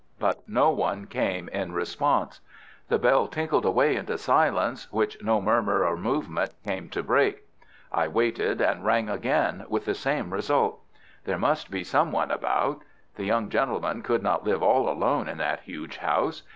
[0.17, 2.41] But no one came in response.
[2.87, 7.43] The bell tinkled away into silence, which no murmur or movement came to break.
[7.91, 10.79] I waited, and rang again, with the same result.
[11.25, 12.81] There must be some one about.
[13.13, 16.41] This young gentleman could not live all alone in that huge house.